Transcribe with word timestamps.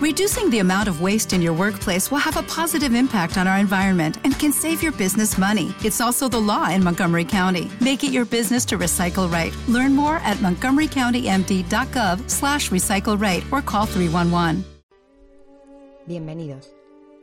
Reducing 0.00 0.48
the 0.48 0.60
amount 0.60 0.88
of 0.88 1.02
waste 1.02 1.34
in 1.34 1.42
your 1.42 1.52
workplace 1.52 2.10
will 2.10 2.24
have 2.24 2.38
a 2.38 2.42
positive 2.44 2.94
impact 2.94 3.36
on 3.36 3.46
our 3.46 3.58
environment 3.58 4.16
and 4.24 4.32
can 4.38 4.50
save 4.50 4.82
your 4.82 4.92
business 4.92 5.36
money. 5.36 5.74
It's 5.84 6.00
also 6.00 6.26
the 6.26 6.40
law 6.40 6.70
in 6.70 6.82
Montgomery 6.82 7.26
County. 7.26 7.70
Make 7.82 8.02
it 8.02 8.10
your 8.10 8.24
business 8.24 8.64
to 8.68 8.78
recycle 8.78 9.30
right. 9.30 9.52
Learn 9.68 9.94
more 9.94 10.16
at 10.24 10.38
montgomerycountymd.gov 10.38 12.30
slash 12.30 12.70
recycle 12.70 13.20
right 13.20 13.44
or 13.52 13.60
call 13.60 13.84
311. 13.84 14.64
Bienvenidos. 16.06 16.74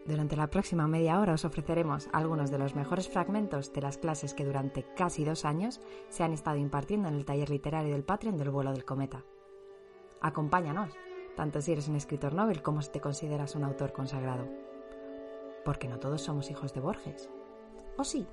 Durante 0.06 0.36
la 0.36 0.46
próxima 0.46 0.88
media 0.88 1.20
hora 1.20 1.34
os 1.34 1.46
ofreceremos 1.46 2.08
algunos 2.14 2.52
de 2.52 2.60
los 2.60 2.76
mejores 2.76 3.10
fragmentos 3.10 3.74
de 3.74 3.82
las 3.82 3.98
clases 3.98 4.36
que 4.36 4.46
durante 4.46 4.86
casi 4.96 5.26
dos 5.26 5.46
años 5.46 5.82
se 6.10 6.24
han 6.24 6.32
estado 6.32 6.58
impartiendo 6.58 7.08
en 7.08 7.16
el 7.16 7.26
taller 7.26 7.50
literario 7.50 7.94
del 7.94 8.04
Patreon 8.04 8.38
del 8.38 8.52
vuelo 8.52 8.72
del 8.72 8.86
cometa. 8.86 9.24
Acompáñanos 10.22 10.94
tanto 11.38 11.62
si 11.62 11.72
eres 11.72 11.88
un 11.88 11.96
escritor 11.96 12.34
novel 12.34 12.64
como 12.64 12.82
si 12.82 12.90
te 12.90 13.00
consideras 13.00 13.54
un 13.54 13.64
autor 13.64 13.94
consagrado. 13.94 14.50
Porque 15.64 15.88
no 15.88 16.00
todos 16.00 16.20
somos 16.24 16.50
hijos 16.50 16.74
de 16.74 16.80
Borges. 16.80 17.30
¿O 17.96 18.04
sí? 18.04 18.28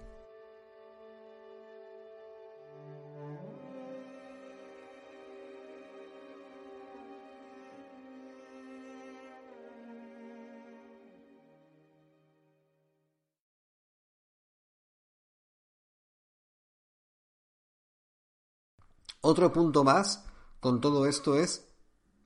Otro 19.20 19.52
punto 19.52 19.84
más 19.84 20.24
con 20.60 20.80
todo 20.80 21.04
esto 21.04 21.36
es 21.36 21.73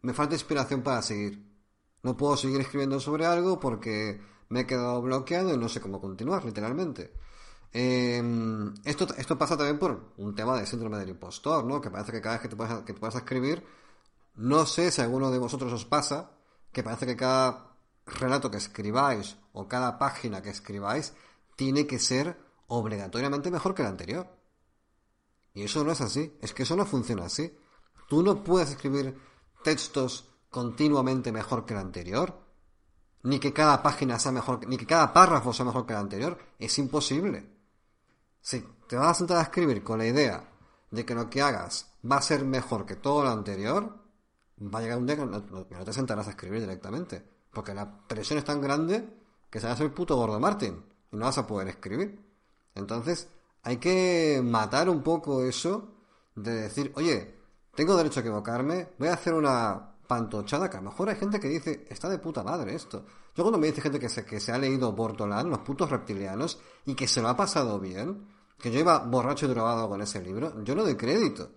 me 0.03 0.15
falta 0.15 0.35
inspiración 0.35 0.83
para 0.83 1.03
seguir. 1.03 1.47
No 2.03 2.17
puedo 2.17 2.37
seguir 2.37 2.61
escribiendo 2.61 3.01
sobre 3.01 3.27
algo 3.27 3.59
porque 3.59 4.21
me 4.49 4.61
he 4.61 4.67
quedado 4.67 5.03
bloqueado 5.03 5.53
y 5.55 5.59
no 5.59 5.69
sé 5.69 5.81
cómo 5.81 6.01
continuar, 6.01 6.45
literalmente. 6.45 7.13
Em, 7.73 8.73
esto, 8.85 9.07
esto 9.17 9.37
pasa 9.37 9.57
también 9.57 9.79
por 9.79 10.13
un 10.17 10.35
tema 10.35 10.59
de 10.59 10.67
síndrome 10.67 10.99
del 10.99 11.11
impostor, 11.11 11.65
¿no? 11.65 11.81
Que 11.81 11.91
parece 11.91 12.13
que 12.13 12.21
cada 12.21 12.37
vez 12.37 12.43
que 12.43 12.49
te, 12.49 12.57
puedas, 12.57 12.83
que 12.85 12.95
te 12.95 13.07
a 13.07 13.09
escribir, 13.09 13.65
no 14.37 14.65
sé 14.67 14.91
si 14.91 15.01
a 15.01 15.05
alguno 15.05 15.31
de 15.31 15.39
vosotros 15.39 15.73
os 15.73 15.85
pasa, 15.85 16.31
que 16.73 16.83
parece 16.83 17.07
que 17.07 17.17
cada 17.17 17.77
relato 18.07 18.51
que 18.51 18.57
escribáis 18.57 19.37
o 19.53 19.69
cada 19.69 19.99
página 19.99 20.41
que 20.43 20.51
escribáis 20.51 21.13
tiene 21.57 21.87
que 21.87 21.99
ser 21.99 22.39
obligatoriamente 22.69 23.51
mejor 23.51 23.75
que 23.75 23.83
la 23.83 23.91
anterior. 23.91 24.27
Y 25.55 25.65
eso 25.65 25.85
no 25.85 25.93
es 25.93 26.01
así, 26.01 26.37
es 26.41 26.55
que 26.55 26.63
eso 26.63 26.77
no 26.77 26.87
funciona 26.87 27.25
así. 27.25 27.53
Tú 28.09 28.23
no 28.23 28.43
puedes 28.45 28.71
escribir 28.71 29.19
textos 29.69 30.25
continuamente 30.49 31.31
mejor 31.31 31.67
que 31.67 31.75
el 31.75 31.81
anterior, 31.81 32.35
ni 33.25 33.39
que 33.39 33.53
cada 33.53 33.83
página 33.83 34.19
sea 34.19 34.33
mejor, 34.33 34.67
ni 34.67 34.79
que 34.79 34.87
cada 34.87 35.13
párrafo 35.13 35.53
sea 35.53 35.67
mejor 35.67 35.85
que 35.85 35.93
el 35.93 35.99
anterior, 35.99 36.39
es 36.59 36.79
imposible. 36.79 37.51
Si 38.41 38.65
te 38.89 38.97
vas 38.97 39.09
a 39.09 39.15
sentar 39.15 39.37
a 39.37 39.43
escribir 39.43 39.85
con 39.85 39.99
la 39.99 40.07
idea 40.07 40.49
de 40.91 41.05
que 41.05 41.15
lo 41.15 41.29
que 41.29 41.43
hagas 41.43 41.93
va 42.11 42.17
a 42.17 42.23
ser 42.23 42.47
mejor 42.47 42.87
que 42.87 42.97
todo 42.97 43.25
lo 43.25 43.29
anterior, 43.29 43.95
va 44.59 44.79
a 44.79 44.83
llegar 44.83 44.97
un 44.97 45.07
día 45.07 45.17
que 45.17 45.27
no, 45.27 45.43
te 45.67 45.93
sentarás 45.93 46.29
a 46.29 46.31
escribir 46.31 46.61
directamente, 46.61 47.23
porque 47.53 47.75
la 47.75 48.07
presión 48.07 48.39
es 48.39 48.47
tan 48.47 48.63
grande 48.63 49.07
que 49.51 49.61
se 49.61 49.67
va 49.67 49.73
a 49.73 49.75
hacer 49.75 49.87
el 49.87 49.93
puto 49.93 50.17
gordo 50.17 50.41
Martín 50.41 50.83
y 51.13 51.17
no 51.17 51.27
vas 51.27 51.37
a 51.37 51.47
poder 51.47 51.69
escribir. 51.69 52.25
Entonces, 52.75 53.29
hay 53.65 53.77
que 53.77 54.41
matar 54.43 54.89
un 54.89 55.03
poco 55.03 55.43
eso 55.43 55.91
de 56.35 56.53
decir, 56.53 56.91
oye, 56.97 57.38
tengo 57.79 57.97
derecho 57.97 58.19
a 58.19 58.23
equivocarme, 58.23 58.89
voy 58.99 59.07
a 59.07 59.13
hacer 59.13 59.33
una 59.35 59.95
pantochada, 60.05 60.69
que 60.69 60.79
a 60.79 60.81
lo 60.81 60.91
mejor 60.91 61.11
hay 61.11 61.15
gente 61.15 61.39
que 61.39 61.47
dice, 61.47 61.87
está 61.89 62.09
de 62.09 62.19
puta 62.19 62.43
madre 62.43 62.75
esto. 62.75 63.05
Yo 63.37 63.45
cuando 63.45 63.57
me 63.57 63.69
dice 63.69 63.81
gente 63.81 64.01
que 64.01 64.09
se, 64.09 64.25
que 64.25 64.41
se 64.41 64.51
ha 64.51 64.59
leído 64.59 64.91
Bortolán, 64.91 65.49
los 65.49 65.61
putos 65.61 65.89
reptilianos, 65.89 66.59
y 66.87 66.97
que 66.97 67.07
se 67.07 67.23
lo 67.23 67.29
ha 67.29 67.37
pasado 67.37 67.79
bien, 67.79 68.27
que 68.59 68.73
yo 68.73 68.81
iba 68.81 68.99
borracho 68.99 69.47
y 69.47 69.51
drogado 69.51 69.89
con 69.89 70.03
ese 70.03 70.21
libro, 70.21 70.61
yo 70.65 70.75
no 70.75 70.83
doy 70.83 70.97
crédito. 70.97 71.53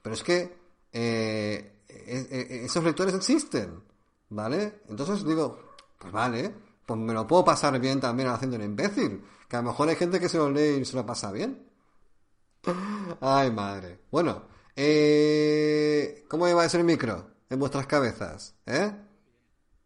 Pero 0.00 0.14
es 0.14 0.22
que 0.22 0.56
eh, 0.90 1.82
e, 1.88 2.26
e, 2.30 2.64
esos 2.64 2.82
lectores 2.82 3.14
existen, 3.14 3.82
¿vale? 4.30 4.80
Entonces 4.88 5.26
digo, 5.26 5.74
pues 5.98 6.10
vale, 6.10 6.54
pues 6.86 6.98
me 6.98 7.12
lo 7.12 7.26
puedo 7.26 7.44
pasar 7.44 7.78
bien 7.78 8.00
también 8.00 8.30
haciendo 8.30 8.56
un 8.56 8.62
imbécil, 8.62 9.22
que 9.46 9.56
a 9.56 9.60
lo 9.60 9.68
mejor 9.68 9.90
hay 9.90 9.96
gente 9.96 10.18
que 10.18 10.30
se 10.30 10.38
lo 10.38 10.50
lee 10.50 10.80
y 10.80 10.84
se 10.86 10.96
lo 10.96 11.04
pasa 11.04 11.30
bien. 11.30 11.68
Ay, 13.20 13.50
madre. 13.50 14.00
Bueno, 14.10 14.53
eh, 14.76 16.24
¿Cómo 16.28 16.48
iba 16.48 16.62
a 16.62 16.66
el 16.66 16.84
micro 16.84 17.30
en 17.48 17.58
vuestras 17.58 17.86
cabezas? 17.86 18.54
¿Eh? 18.66 18.92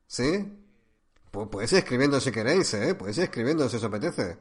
¿Sí? 0.06 0.58
Pues 1.30 1.48
podéis 1.48 1.72
ir 1.72 1.78
escribiendo 1.78 2.20
si 2.20 2.32
queréis, 2.32 2.72
¿eh? 2.74 2.94
Podéis 2.94 3.18
ir 3.18 3.24
escribiendo 3.24 3.68
si 3.68 3.76
os 3.76 3.84
apetece. 3.84 4.38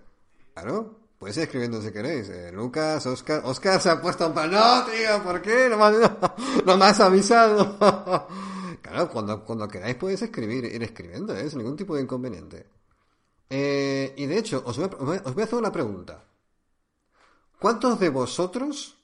Claro, 0.54 1.00
podéis 1.18 1.38
ir 1.38 1.44
escribiendo 1.44 1.82
si 1.82 1.92
queréis. 1.92 2.30
Eh, 2.30 2.52
Lucas, 2.54 3.06
Oscar... 3.06 3.42
Oscar 3.44 3.82
se 3.82 3.90
ha 3.90 4.02
puesto 4.02 4.28
un 4.28 4.34
pan... 4.34 4.50
No, 4.52 4.86
tío, 4.86 5.22
¿por 5.24 5.42
qué? 5.42 5.70
No 5.70 6.78
me, 6.78 6.86
has 6.86 7.00
avisado. 7.02 7.78
claro, 8.82 9.10
cuando, 9.10 9.44
cuando 9.44 9.68
queráis 9.68 9.96
podéis 9.96 10.22
escribir, 10.22 10.64
ir 10.66 10.82
escribiendo, 10.82 11.36
¿eh? 11.36 11.50
Sin 11.50 11.60
ningún 11.60 11.76
tipo 11.76 11.96
de 11.96 12.04
inconveniente. 12.04 12.68
Eh, 13.50 14.14
y 14.16 14.26
de 14.26 14.38
hecho, 14.38 14.64
os 14.66 14.78
voy, 14.78 15.20
os 15.24 15.34
voy 15.34 15.42
a 15.42 15.46
hacer 15.46 15.60
una 15.60 15.72
pregunta. 15.72 16.24
¿Cuántos 17.60 18.00
de 18.00 18.10
vosotros 18.10 18.97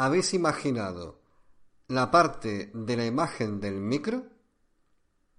habéis 0.00 0.32
imaginado 0.32 1.20
la 1.88 2.10
parte 2.10 2.70
de 2.72 2.96
la 2.96 3.04
imagen 3.04 3.60
del 3.60 3.74
micro 3.80 4.24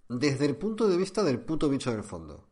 desde 0.07 0.45
el 0.45 0.55
punto 0.55 0.87
de 0.87 0.97
vista 0.97 1.23
del 1.23 1.39
puto 1.39 1.67
bicho 1.67 1.91
del 1.91 2.03
fondo. 2.03 2.49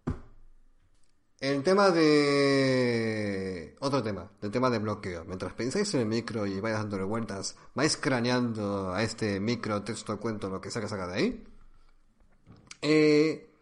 El 1.39 1.61
tema 1.61 1.91
de... 1.91 3.75
Otro 3.79 4.01
tema, 4.01 4.31
el 4.41 4.49
tema 4.49 4.71
de 4.71 4.79
bloqueo. 4.79 5.23
Mientras 5.25 5.53
pensáis 5.53 5.93
en 5.93 6.01
el 6.01 6.07
micro 6.07 6.47
y 6.47 6.59
vais 6.59 6.75
dándole 6.75 7.03
vueltas, 7.03 7.55
vais 7.75 7.95
craneando 7.95 8.91
a 8.91 9.03
este 9.03 9.39
micro, 9.39 9.83
texto, 9.83 10.19
cuento, 10.19 10.49
lo 10.49 10.59
que 10.59 10.71
sea 10.71 10.81
que 10.81 10.89
saca 10.89 11.07
de 11.07 11.13
ahí. 11.13 11.43
Eh, 12.81 13.53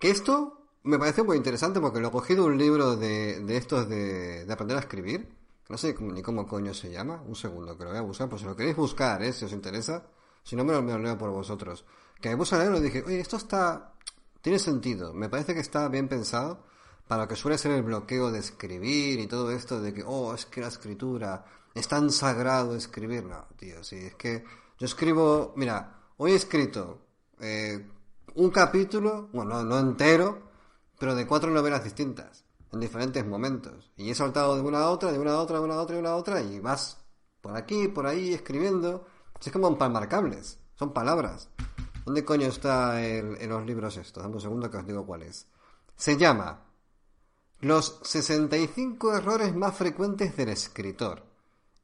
que 0.00 0.10
esto 0.10 0.70
me 0.82 0.98
parece 0.98 1.22
muy 1.22 1.36
interesante 1.36 1.78
porque 1.80 2.00
lo 2.00 2.08
he 2.08 2.10
cogido 2.10 2.46
un 2.46 2.58
libro 2.58 2.96
de, 2.96 3.40
de 3.40 3.56
estos 3.56 3.88
de, 3.88 4.44
de 4.44 4.52
aprender 4.52 4.76
a 4.76 4.80
escribir 4.80 5.36
no 5.68 5.76
sé 5.76 5.96
ni 5.98 6.22
cómo 6.22 6.46
coño 6.46 6.72
se 6.72 6.90
llama. 6.90 7.22
Un 7.26 7.34
segundo, 7.34 7.76
que 7.76 7.84
lo 7.84 7.90
voy 7.90 7.98
a 7.98 8.02
buscar. 8.02 8.28
Pues 8.28 8.42
si 8.42 8.46
lo 8.46 8.56
queréis 8.56 8.76
buscar, 8.76 9.22
¿eh? 9.22 9.32
Si 9.32 9.44
os 9.44 9.52
interesa. 9.52 10.06
Si 10.42 10.54
no, 10.54 10.64
me 10.64 10.72
lo, 10.72 10.98
leo 10.98 11.18
por 11.18 11.30
vosotros. 11.30 11.84
Que 12.20 12.30
me 12.30 12.36
puse 12.36 12.54
a 12.54 12.58
leerlo 12.58 12.78
y 12.78 12.82
dije, 12.82 13.02
oye, 13.04 13.20
esto 13.20 13.36
está... 13.36 13.92
Tiene 14.40 14.58
sentido. 14.60 15.12
Me 15.12 15.28
parece 15.28 15.54
que 15.54 15.60
está 15.60 15.88
bien 15.88 16.08
pensado 16.08 16.64
para 17.08 17.22
lo 17.22 17.28
que 17.28 17.36
suele 17.36 17.58
ser 17.58 17.72
el 17.72 17.82
bloqueo 17.82 18.30
de 18.30 18.38
escribir 18.38 19.18
y 19.18 19.26
todo 19.26 19.50
esto 19.50 19.80
de 19.80 19.92
que, 19.92 20.04
oh, 20.04 20.34
es 20.34 20.46
que 20.46 20.60
la 20.60 20.68
escritura 20.68 21.44
es 21.74 21.88
tan 21.88 22.10
sagrado 22.10 22.76
escribir. 22.76 23.24
No, 23.24 23.46
tío, 23.56 23.82
sí, 23.82 23.96
es 23.96 24.14
que 24.14 24.44
yo 24.78 24.86
escribo... 24.86 25.52
Mira, 25.56 26.00
hoy 26.16 26.32
he 26.32 26.36
escrito 26.36 27.06
eh, 27.40 27.88
un 28.36 28.50
capítulo, 28.50 29.30
bueno, 29.32 29.64
no 29.64 29.78
entero, 29.80 30.42
pero 30.98 31.16
de 31.16 31.26
cuatro 31.26 31.50
novelas 31.50 31.82
distintas 31.82 32.45
en 32.72 32.80
diferentes 32.80 33.24
momentos. 33.26 33.90
Y 33.96 34.10
he 34.10 34.14
saltado 34.14 34.56
de 34.56 34.62
una 34.62 34.80
a 34.80 34.90
otra, 34.90 35.12
de 35.12 35.18
una 35.18 35.32
a 35.32 35.40
otra, 35.40 35.58
de 35.58 35.64
una 35.64 35.74
a 35.74 35.80
otra, 35.80 35.94
de 35.94 36.00
una 36.00 36.10
a 36.10 36.16
otra, 36.16 36.40
y 36.42 36.60
vas 36.60 36.98
por 37.40 37.56
aquí, 37.56 37.88
por 37.88 38.06
ahí, 38.06 38.34
escribiendo. 38.34 39.06
Es 39.40 39.52
como 39.52 39.68
un 39.68 39.78
palmarcables, 39.78 40.58
son 40.74 40.92
palabras. 40.92 41.48
¿Dónde 42.04 42.24
coño 42.24 42.46
está 42.46 43.04
en 43.04 43.48
los 43.48 43.66
libros 43.66 43.96
estos? 43.96 44.22
Dame 44.22 44.36
un 44.36 44.40
segundo 44.40 44.70
que 44.70 44.76
os 44.76 44.86
digo 44.86 45.04
cuál 45.04 45.22
es. 45.22 45.46
Se 45.96 46.16
llama 46.16 46.62
Los 47.60 48.00
65 48.02 49.16
errores 49.16 49.54
más 49.54 49.74
frecuentes 49.74 50.36
del 50.36 50.50
escritor. 50.50 51.24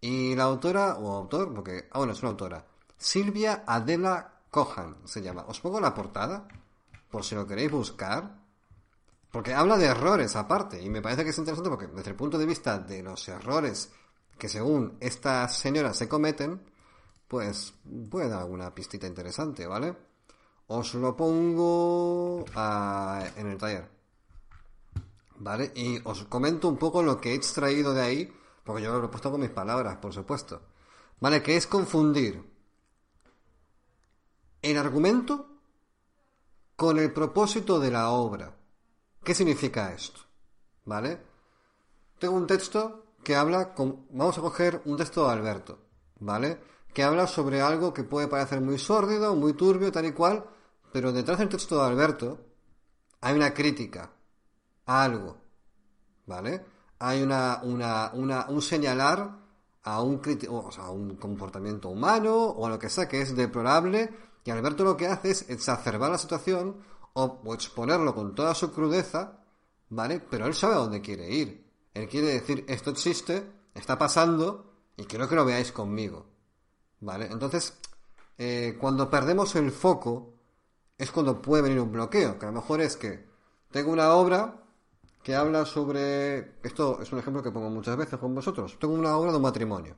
Y 0.01 0.35
la 0.35 0.45
autora, 0.45 0.97
o 0.99 1.13
autor, 1.13 1.55
porque, 1.55 1.89
ah, 1.93 1.99
bueno, 1.99 2.13
es 2.13 2.21
una 2.23 2.31
autora, 2.31 2.67
Silvia 2.97 3.65
Adela 3.67 4.43
Cohan 4.51 4.97
se 5.07 5.23
llama. 5.23 5.45
Os 5.49 5.61
pongo 5.61 5.81
la 5.81 5.95
portada, 5.95 6.47
por 7.11 7.25
si 7.25 7.35
lo 7.35 7.47
queréis 7.47 7.71
buscar. 7.71 8.42
Porque 9.33 9.55
habla 9.55 9.79
de 9.79 9.87
errores 9.87 10.37
aparte, 10.37 10.81
y 10.81 10.91
me 10.91 11.01
parece 11.01 11.25
que 11.25 11.31
es 11.31 11.39
interesante 11.39 11.71
porque 11.71 11.87
desde 11.87 12.11
el 12.11 12.17
punto 12.17 12.37
de 12.37 12.45
vista 12.45 12.79
de 12.79 13.03
los 13.03 13.27
errores 13.29 13.91
que 14.39 14.49
según 14.49 14.99
estas 15.01 15.57
señoras 15.57 15.97
se 15.97 16.07
cometen, 16.07 16.61
pues 17.29 17.73
puede 18.11 18.29
dar 18.29 18.41
alguna 18.41 18.75
pistita 18.75 19.07
interesante, 19.07 19.67
¿vale? 19.67 19.97
Os 20.67 20.93
lo 20.95 21.17
pongo 21.17 22.45
en 22.45 23.47
el 23.47 23.57
taller. 23.57 23.91
¿Vale? 25.39 25.73
Y 25.77 25.99
os 26.05 26.25
comento 26.25 26.69
un 26.69 26.77
poco 26.77 27.03
lo 27.03 27.19
que 27.19 27.33
he 27.33 27.35
extraído 27.35 27.95
de 27.95 28.03
ahí, 28.03 28.33
porque 28.65 28.83
yo 28.83 28.99
lo 28.99 29.07
he 29.07 29.09
puesto 29.09 29.31
con 29.31 29.41
mis 29.41 29.51
palabras, 29.51 29.97
por 29.97 30.13
supuesto. 30.13 30.61
¿Vale? 31.21 31.43
Que 31.43 31.57
es 31.57 31.67
confundir 31.67 32.53
el 34.61 34.77
argumento 34.77 35.47
con 36.77 36.99
el 36.99 37.13
propósito 37.13 37.81
de 37.81 37.91
la 37.91 38.11
obra. 38.11 38.62
¿Qué 39.25 39.35
significa 39.35 39.93
esto? 39.93 40.21
¿Vale? 40.85 41.21
Tengo 42.19 42.35
un 42.35 42.47
texto 42.47 43.15
que 43.23 43.37
habla 43.37 43.73
con... 43.73 44.07
Vamos 44.11 44.37
a 44.37 44.41
coger 44.41 44.83
un 44.85 44.97
texto 44.97 45.25
de 45.25 45.33
Alberto, 45.33 45.79
¿vale? 46.19 46.59
Que 46.93 47.05
habla 47.05 47.29
sobre 47.29 47.61
algo 47.61 47.95
que 47.95 48.03
puede 48.03 48.27
parecer 48.27 48.61
muy 48.61 48.79
sórdido, 48.79 49.37
muy 49.37 49.53
turbio, 49.53 49.93
tal 49.93 50.07
y 50.07 50.13
cual, 50.13 50.45
Pero 50.93 51.13
detrás 51.13 51.39
del 51.39 51.49
texto 51.49 51.77
de 51.77 51.87
Alberto 51.87 52.41
hay 53.21 53.37
una 53.37 53.55
crítica 53.55 54.11
a 54.87 55.05
algo, 55.05 55.39
¿vale? 56.27 56.65
Hay 56.99 57.23
una, 57.23 57.61
una, 57.63 58.11
una 58.15 58.47
un 58.49 58.61
señalar 58.61 59.39
a 59.85 60.03
un, 60.03 60.21
o 60.51 60.71
sea, 60.73 60.85
a 60.85 60.91
un 60.91 61.17
comportamiento 61.17 61.89
humano 61.89 62.35
o 62.35 62.67
a 62.67 62.71
lo 62.71 62.79
que 62.79 62.91
sea 62.91 63.09
que 63.09 63.23
es 63.23 63.35
deplorable 63.35 64.11
y 64.45 64.51
Alberto 64.51 64.85
lo 64.85 64.97
que 64.97 65.07
hace 65.07 65.31
es 65.31 65.49
exacerbar 65.49 66.11
la 66.11 66.19
situación 66.19 66.77
o, 67.15 67.55
exponerlo 67.55 68.15
con 68.15 68.35
toda 68.35 68.55
su 68.55 68.73
crudeza, 68.73 69.41
¿vale? 69.91 70.21
Pero 70.21 70.47
él 70.47 70.55
sabe 70.55 70.75
a 70.75 70.79
dónde 70.79 71.01
quiere 71.01 71.31
ir. 71.31 71.71
Él 71.95 72.09
quiere 72.09 72.29
decir, 72.29 72.65
esto 72.69 72.91
existe, 72.91 73.51
está 73.75 73.99
pasando 73.99 74.73
y 74.97 75.05
quiero 75.05 75.29
que 75.29 75.35
lo 75.35 75.45
veáis 75.45 75.73
conmigo. 75.73 76.27
¿Vale? 77.01 77.27
Entonces, 77.27 77.79
eh, 78.39 78.77
cuando 78.81 79.11
perdemos 79.11 79.55
el 79.57 79.73
foco 79.73 80.35
es 80.97 81.11
cuando 81.11 81.43
puede 81.43 81.63
venir 81.63 81.81
un 81.81 81.93
bloqueo, 81.93 82.39
que 82.39 82.47
a 82.47 82.51
lo 82.51 82.61
mejor 82.61 82.81
es 82.81 82.97
que 82.97 83.27
tengo 83.71 83.91
una 83.93 84.15
obra 84.15 84.63
que 85.23 85.35
habla 85.35 85.65
sobre... 85.65 86.61
Esto 86.63 87.01
es 87.01 87.13
un 87.13 87.19
ejemplo 87.19 87.43
que 87.43 87.51
pongo 87.51 87.71
muchas 87.71 87.97
veces 87.97 88.19
con 88.19 88.35
vosotros. 88.35 88.79
Tengo 88.79 88.95
una 88.95 89.17
obra 89.17 89.31
de 89.31 89.37
un 89.37 89.43
matrimonio, 89.43 89.97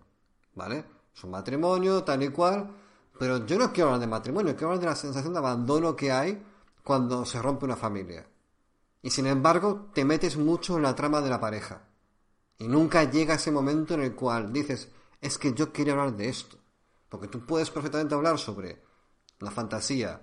¿vale? 0.55 0.85
Es 1.15 1.23
un 1.25 1.31
matrimonio 1.31 2.03
tal 2.05 2.23
y 2.23 2.29
cual, 2.29 2.71
pero 3.19 3.45
yo 3.47 3.59
no 3.59 3.73
quiero 3.73 3.89
hablar 3.89 4.01
de 4.01 4.07
matrimonio, 4.07 4.55
quiero 4.55 4.69
hablar 4.69 4.81
de 4.81 4.87
la 4.87 4.97
sensación 4.97 5.33
de 5.33 5.39
abandono 5.39 5.95
que 5.95 6.11
hay 6.11 6.43
cuando 6.85 7.25
se 7.25 7.43
rompe 7.43 7.65
una 7.65 7.77
familia. 7.77 8.27
Y 9.03 9.11
sin 9.11 9.27
embargo, 9.27 9.91
te 9.93 10.05
metes 10.05 10.37
mucho 10.37 10.77
en 10.77 10.83
la 10.83 10.95
trama 10.95 11.21
de 11.21 11.31
la 11.31 11.41
pareja. 11.41 11.89
Y 12.59 12.69
nunca 12.69 13.11
llega 13.11 13.35
ese 13.35 13.51
momento 13.51 13.95
en 13.95 14.03
el 14.03 14.15
cual 14.15 14.53
dices, 14.53 14.89
es 15.21 15.39
que 15.39 15.53
yo 15.55 15.73
quería 15.73 15.95
hablar 15.95 16.15
de 16.15 16.29
esto. 16.29 16.59
Porque 17.09 17.29
tú 17.29 17.45
puedes 17.45 17.71
perfectamente 17.71 18.15
hablar 18.15 18.39
sobre 18.39 18.83
la 19.41 19.51
fantasía, 19.51 20.21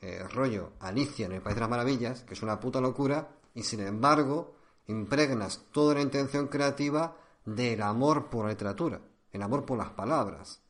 eh, 0.00 0.24
rollo 0.28 0.72
Alicia 0.80 1.26
en 1.26 1.32
el 1.32 1.42
País 1.42 1.56
de 1.56 1.60
las 1.60 1.70
Maravillas, 1.70 2.22
que 2.22 2.34
es 2.34 2.42
una 2.42 2.60
puta 2.60 2.80
locura, 2.80 3.36
y 3.54 3.62
sin 3.62 3.80
embargo 3.80 4.56
impregnas 4.86 5.66
toda 5.72 5.94
la 5.94 6.02
intención 6.02 6.48
creativa 6.48 7.16
del 7.44 7.82
amor 7.82 8.28
por 8.28 8.44
la 8.44 8.50
literatura, 8.50 9.00
el 9.30 9.42
amor 9.42 9.64
por 9.64 9.78
las 9.78 9.90
palabras. 9.90 10.62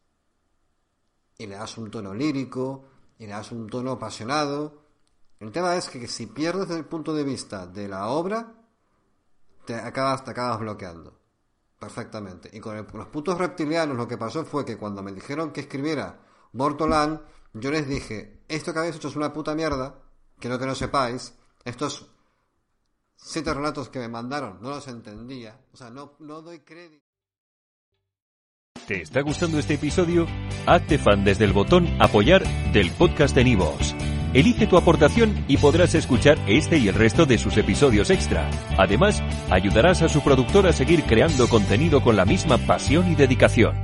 Y 1.39 1.47
le 1.47 1.57
das 1.57 1.77
un 1.79 1.91
tono 1.91 2.15
lírico, 2.15 2.85
y 3.19 3.27
le 3.27 3.33
das 3.33 3.53
un 3.53 3.69
tono 3.69 3.93
apasionado. 3.93 4.82
El 5.43 5.51
tema 5.51 5.75
es 5.75 5.91
que 5.91 6.07
si 6.07 6.27
pierdes 6.27 6.71
el 6.71 6.85
punto 6.85 7.13
de 7.13 7.25
vista 7.25 7.67
de 7.67 7.89
la 7.89 8.07
obra, 8.11 8.55
te 9.67 9.75
acabas, 9.75 10.25
te 10.25 10.31
acabas 10.31 10.61
bloqueando. 10.61 11.19
Perfectamente. 11.81 12.49
Y 12.53 12.61
con 12.61 12.77
los 12.77 13.09
putos 13.09 13.37
reptilianos 13.39 13.97
lo 13.97 14.07
que 14.07 14.17
pasó 14.17 14.45
fue 14.45 14.65
que 14.65 14.79
cuando 14.79 15.03
me 15.03 15.11
dijeron 15.11 15.51
que 15.51 15.63
escribiera 15.63 16.21
Bortolán, 16.53 17.23
yo 17.55 17.73
les 17.73 17.89
dije, 17.89 18.45
esto 18.47 18.73
que 18.73 18.79
habéis 18.79 18.95
hecho 18.95 19.09
es 19.09 19.17
una 19.17 19.33
puta 19.33 19.57
mierda, 19.57 20.01
quiero 20.39 20.61
que 20.61 20.67
no 20.67 20.77
sepáis, 20.77 21.35
estos 21.65 22.09
siete 23.17 23.53
relatos 23.53 23.89
que 23.89 23.99
me 23.99 24.09
mandaron 24.09 24.63
no 24.63 24.71
los 24.71 24.87
entendía, 24.87 25.61
o 25.73 25.77
sea, 25.77 25.91
no, 25.91 26.15
no 26.21 26.41
doy 26.41 26.61
crédito. 26.61 27.05
¿Te 28.87 29.03
está 29.03 29.23
gustando 29.23 29.59
este 29.59 29.75
episodio? 29.75 30.25
Hazte 30.67 30.99
fan 30.99 31.25
desde 31.25 31.47
el 31.47 31.53
botón 31.53 31.89
apoyar 32.01 32.45
del 32.73 32.93
podcast 32.93 33.35
de 33.35 33.43
Nivos. 33.43 33.93
Elige 34.35 34.67
tu 34.67 34.79
aportación 34.79 35.45
y 35.47 35.59
podrás 35.59 35.95
escuchar 35.95 36.39
este 36.47 36.79
y 36.79 36.89
el 36.89 36.95
resto 36.95 37.27
de 37.27 37.37
sus 37.37 37.57
episodios 37.59 38.09
extra. 38.09 38.49
Además, 38.79 39.23
ayudarás 39.51 40.01
a 40.01 40.09
su 40.09 40.23
productor 40.23 40.67
a 40.67 40.73
seguir 40.73 41.05
creando 41.05 41.49
contenido 41.49 42.03
con 42.03 42.17
la 42.17 42.25
misma 42.25 42.57
pasión 42.59 43.13
y 43.13 43.15
dedicación. 43.15 43.75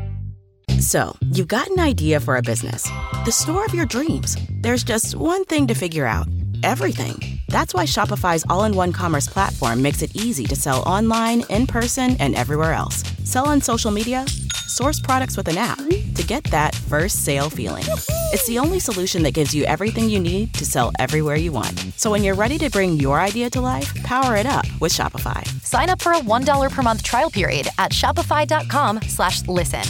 So, 0.81 1.17
you've 1.33 1.49
got 1.49 1.69
an 1.77 1.81
idea 1.81 2.19
for 2.21 2.37
a 2.37 2.43
business. 2.43 2.85
The 3.25 3.33
store 3.33 3.65
of 3.67 3.75
your 3.75 3.87
dreams. 3.87 4.37
There's 4.63 4.85
just 4.85 5.17
one 5.17 5.45
thing 5.45 5.67
to 5.67 5.75
figure 5.75 6.07
out. 6.07 6.29
Everything. 6.63 7.41
That's 7.49 7.75
why 7.75 7.85
Shopify's 7.85 8.45
all-in-one 8.49 8.93
commerce 8.93 9.29
platform 9.29 9.83
makes 9.83 10.03
it 10.03 10.17
easy 10.17 10.45
to 10.47 10.57
sell 10.57 10.83
online, 10.87 11.45
in 11.51 11.67
person, 11.67 12.17
and 12.21 12.35
everywhere 12.35 12.73
else. 12.73 13.03
Sell 13.25 13.49
on 13.49 13.61
social 13.61 13.91
media, 13.91 14.25
source 14.67 15.01
products 15.01 15.37
with 15.37 15.49
an 15.49 15.59
app 15.59 15.79
to 16.15 16.25
get 16.27 16.45
that 16.45 16.75
first 16.75 17.25
sale 17.25 17.51
feeling. 17.51 17.85
It's 18.31 18.47
the 18.47 18.59
only 18.59 18.79
solution 18.79 19.23
that 19.23 19.33
gives 19.33 19.55
you 19.55 19.65
everything 19.65 20.11
you 20.11 20.21
need 20.21 20.53
to 20.55 20.67
sell 20.67 20.93
everywhere 20.99 21.37
you 21.37 21.51
want. 21.51 21.79
So 21.97 22.11
when 22.11 22.23
you're 22.23 22.35
ready 22.35 22.59
to 22.59 22.69
bring 22.69 22.93
your 23.01 23.19
idea 23.19 23.49
to 23.51 23.61
life, 23.63 23.95
power 24.03 24.37
it 24.37 24.45
up 24.45 24.67
with 24.81 24.93
Shopify. 24.93 25.47
Sign 25.63 25.89
up 25.89 26.03
for 26.03 26.13
a 26.13 26.21
$1 26.21 26.71
per 26.71 26.83
month 26.83 27.03
trial 27.03 27.31
period 27.31 27.69
at 27.79 27.93
shopify.com 27.93 29.01
slash 29.03 29.49
listen. 29.49 29.83